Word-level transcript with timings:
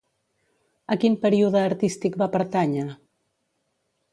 A 0.95 0.95
quin 1.03 1.17
període 1.27 1.61
artístic 1.65 2.17
va 2.23 2.31
pertànyer? 2.37 2.87